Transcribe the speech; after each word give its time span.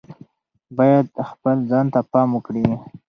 باید 0.77 1.05
خپل 1.29 1.57
ځان 1.69 1.85
ته 1.93 1.99
پام 2.11 2.29
وکړي. 2.33 2.65